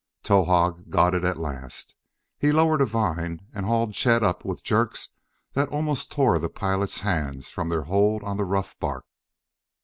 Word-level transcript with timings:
Towahg 0.23 0.89
got 0.89 1.13
it 1.13 1.23
at 1.23 1.37
last. 1.37 1.93
He 2.39 2.51
lowered 2.51 2.81
a 2.81 2.87
vine 2.87 3.41
and 3.53 3.67
hauled 3.67 3.93
Chet 3.93 4.23
up 4.23 4.43
with 4.43 4.63
jerks 4.63 5.09
that 5.53 5.69
almost 5.69 6.11
tore 6.11 6.39
the 6.39 6.49
pilot's 6.49 7.01
hands 7.01 7.51
from 7.51 7.69
their 7.69 7.83
hold 7.83 8.23
on 8.23 8.37
the 8.37 8.45
rough 8.45 8.79
bark. 8.79 9.05